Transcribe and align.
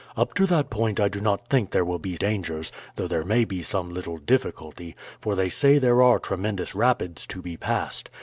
Up 0.17 0.33
to 0.33 0.47
that 0.47 0.71
point 0.71 0.99
I 0.99 1.09
do 1.09 1.21
not 1.21 1.47
think 1.47 1.69
there 1.69 1.85
will 1.85 1.99
be 1.99 2.17
dangers, 2.17 2.71
though 2.95 3.07
there 3.07 3.23
may 3.23 3.45
be 3.45 3.61
some 3.61 3.93
little 3.93 4.17
difficulty, 4.17 4.95
for 5.19 5.35
they 5.35 5.47
say 5.49 5.77
there 5.77 6.01
are 6.01 6.17
tremendous 6.17 6.73
rapids 6.73 7.27
to 7.27 7.39
be 7.39 7.55
passed. 7.55 8.09